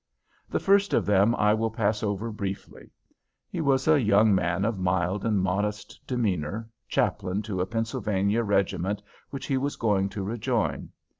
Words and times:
The 0.49 0.59
first 0.59 0.95
of 0.95 1.05
them 1.05 1.35
I 1.35 1.53
will 1.53 1.69
pass 1.69 2.01
over 2.01 2.31
briefly. 2.31 2.89
He 3.51 3.61
was 3.61 3.87
a 3.87 4.01
young 4.01 4.33
man 4.33 4.65
of 4.65 4.79
mild 4.79 5.23
and 5.23 5.39
modest 5.39 6.01
demeanor, 6.07 6.67
chaplain 6.89 7.43
to 7.43 7.61
a 7.61 7.67
Pennsylvania 7.67 8.41
regiment, 8.41 9.03
which 9.29 9.45
he 9.45 9.57
was 9.59 9.75
going 9.75 10.09
to 10.09 10.23
rejoin. 10.23 10.89